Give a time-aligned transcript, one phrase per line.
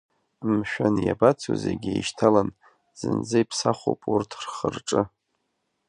[0.53, 2.49] Мшәан, иабацо зегь еишьҭалан,
[2.99, 5.01] зынӡа иԥсахуп урҭ рхырҿы?!